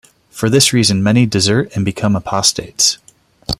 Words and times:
For 0.31 0.49
this 0.49 0.73
reason 0.73 1.03
many 1.03 1.27
desert 1.27 1.73
and 1.75 1.85
become 1.85 2.15
apostates. 2.15 2.97